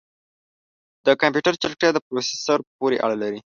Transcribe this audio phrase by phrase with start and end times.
[1.05, 3.39] د کمپیوټر چټکتیا د پروسیسر پورې اړه لري.